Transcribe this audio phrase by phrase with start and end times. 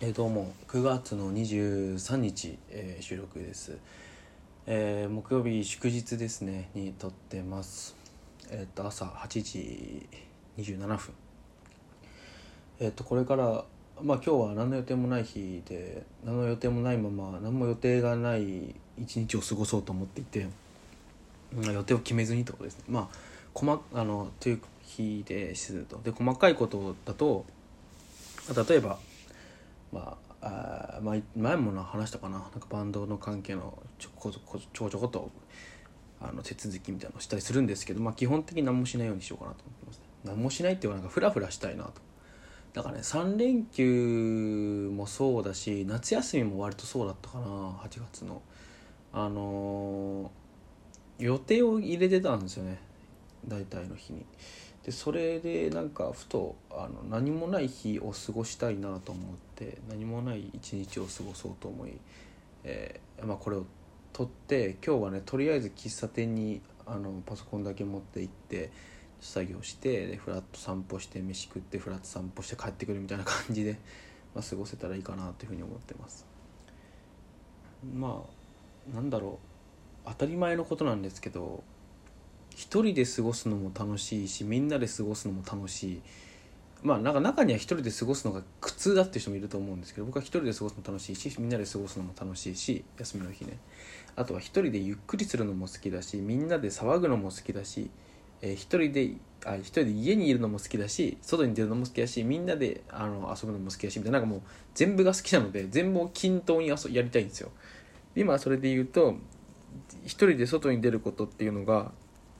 [0.00, 3.76] えー、どうも9月の23日、えー、収録です、
[4.64, 7.96] えー、木曜日祝日ですねに撮ってます。
[8.48, 10.08] えっ、と朝8時
[10.56, 10.98] 27分。
[12.78, 13.64] えっ、とこれから
[14.00, 20.46] まあ今日は何の予定もない日で何の予定もないまま何も予定がない一日を過ごそうと思っていて、
[21.52, 22.84] まあ、予定を決めずにってことですね。
[22.88, 23.16] まあ
[23.52, 26.00] 細あのという日ですると。
[26.04, 27.44] で細かいことだと
[28.68, 29.00] 例えば
[29.92, 32.38] まああ前前も話したかな。
[32.38, 35.30] なんかバンドの関係のちょこちょこちょこと
[36.20, 41.92] あの手続きみたいなのをしたりするんですけど、まあ、基本的に何もしないようにしようかなと思ってます、ね、何もしないっていうのはなんかフラフラしたいなと。
[42.74, 47.44] だからね3連休もそうだし夏休みも割とそうだったかな。
[47.46, 48.42] 8月の。
[49.12, 52.78] あのー、予定を入れてたんですよね。
[53.46, 54.24] 大体の日に。
[54.84, 59.24] でそれでなんかふとあの何もない日を過ごしたいなと思っ
[59.54, 61.92] て何もない一日を過ごそうと思い、
[62.64, 63.66] えーまあ、これを
[64.12, 68.70] 撮って今日はねとりあえず喫茶店にあのパソコンだけ持って行って
[69.20, 73.78] 作業してでフラット散歩して飯食ってフラット散歩して帰ってくるみたいな感じで、
[74.34, 76.26] まあ、過ごせたらいいかなというふうに思ってます。
[77.94, 78.24] ま
[78.92, 79.48] あなんだろう。
[80.06, 81.62] 当たり前のことなんですけど
[82.58, 86.00] 一人で過ごすのも楽しいしみんなで過ごすのも楽しい。
[86.82, 93.58] まあなんか中には一人で過ごすのが苦痛だっていう人もいると思うんですけど僕は一人で過ごすのも楽しいしみんなで過ごすのも楽しいし休みの日ね。
[94.16, 97.90] あとは一人でゆっくりするのも好きだしみんなで騒ぐのも好きだし、
[98.42, 99.12] えー、一人で
[99.46, 104.42] あ一人で家にいるのも好きだし外に出るのも好きだしみんなであの遊ぶのも好きだしみたいななんかもう
[104.74, 107.52] 全部が好きなので全部を均等にやりたいんですよ。
[108.16, 109.14] 今それで言うと
[110.04, 111.92] 一人で外に出ることっていうのが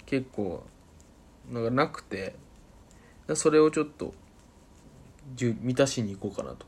[0.08, 0.64] 結構
[1.50, 2.34] なんかなくて
[3.34, 4.14] それをちょっと
[5.38, 6.64] 満たしに行こうかなと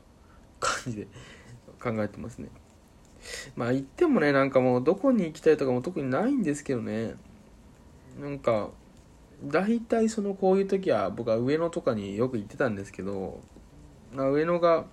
[0.59, 1.07] 感じで
[1.81, 2.49] 考えてますね。
[3.55, 7.15] まあ行ってもねなんかもうどこに行きたいとかも特にないんですけどね。
[8.19, 8.69] なんか
[9.43, 13.41] 大体そのこういう時は僕は上野とかによく行ってたんですけど
[14.13, 14.85] 上野が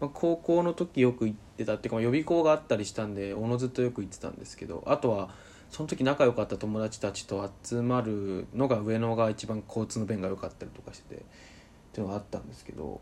[0.00, 5.30] ま高校の時よく行ってたっていうか予備校があったりしたんでおのずとよく行ってたんですけどあとは
[5.70, 11.24] その時仲良かった友達たちと集まるのが上野が一番交通の便が良かったりとかしててっ
[11.92, 13.00] ていうのがあったんですけど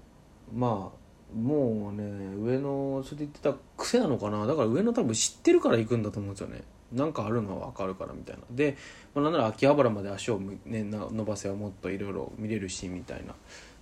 [0.52, 1.04] まあ
[1.36, 4.47] もうね上野それで言ってた癖なのかな。
[4.47, 6.62] だから上野多分知ってるから行くんだと思うんですよね。
[6.92, 8.42] なんかあるのは分かるからみたいな。
[8.50, 8.76] で、
[9.14, 13.34] まあ、なんなら秋葉原まで足を、ね、伸ばせばもっといろいろ見れるしみたいな。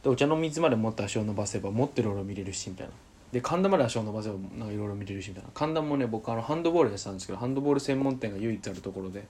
[0.03, 2.93] でお茶の水までもっと足を伸ばせばもっといろいろ見れるしみたいな。
[3.33, 5.51] で神田まで足を伸ばせばなんかいろいろ見れるしみたいな。
[5.55, 9.27] 神田もね僕あのハンドボールやってたんですけどハンドボール専門店が唯一あるところで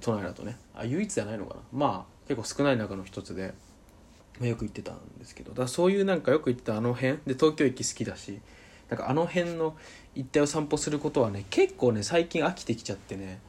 [0.00, 0.56] 都内だとね。
[0.74, 1.60] あ唯一じゃないのかな。
[1.72, 3.54] まあ結構少ない中の一つで、
[4.38, 5.52] まあ、よく行ってたんですけど。
[5.52, 7.18] だそういうなんかよく行ってたあの辺。
[7.26, 8.40] で東京駅好きだし
[8.88, 9.76] なんかあの辺の
[10.14, 13.40] 一帯を散歩することはね結構ね最近飽きてきちゃってね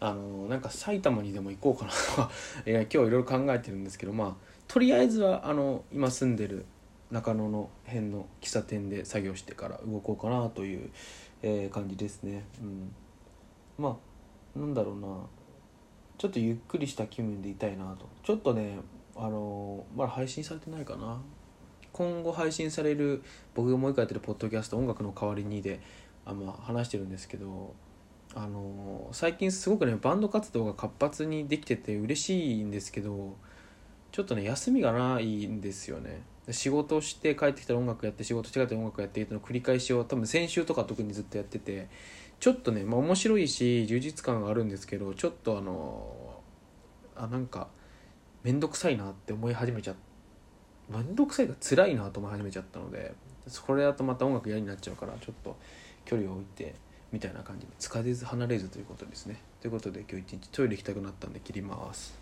[0.00, 2.30] あのなんか埼玉にでも行こうかなとか
[2.66, 4.34] 今日いろいろ考えてるんですけどまあ
[4.68, 6.64] とりあえずはあの今住んでる
[7.10, 10.90] 中野の辺の喫茶店で作業してから動こうかなという、
[11.42, 12.94] えー、感じですね、うん、
[13.78, 13.98] ま
[14.56, 15.08] あなんだろうな。
[16.16, 18.08] ちょっとゆっくりした気分でいたいなと。
[18.22, 18.78] ちょっとね
[19.16, 21.20] あのまだ配信されてないかな。
[21.92, 23.22] 今後配信される
[23.54, 25.80] 僕がもう一回やってるポッドキャスト「音楽の代わりにで」
[26.26, 27.74] あまあ、話してるんですけど
[28.34, 33.36] あの最近すごくねバンド活動が活発にできてて嬉しいんですけど
[34.10, 36.22] ちょっとね休みがないんですよね。
[36.50, 41.88] 仕事して帰ってきたら音楽やって仕事して帰って音楽やってっての繰り返しを多分先週とか特にずっとやってて
[42.40, 46.40] ちょっとね、まあ、面白いし充実感があるんですけどちょっとあの
[47.16, 47.68] あなんか
[48.42, 49.94] 面倒くさいなって思い始めちゃ
[50.90, 53.14] 面倒くさいが辛いなと思い始めちゃったので
[53.66, 55.56] これだとまた音楽嫌になっちゃうからちょっと
[56.04, 56.74] 距離を置いて
[57.12, 59.40] みたいな感じで疲れず離れずということですね。
[59.60, 62.18] ということで今日一日トイレ行きたくなったんで切ります。